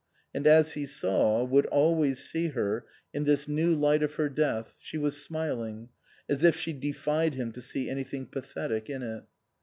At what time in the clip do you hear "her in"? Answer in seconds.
2.47-3.25